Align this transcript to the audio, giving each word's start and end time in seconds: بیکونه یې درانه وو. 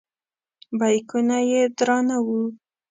بیکونه 0.79 1.37
یې 1.49 1.61
درانه 1.77 2.17
وو. 2.25 2.41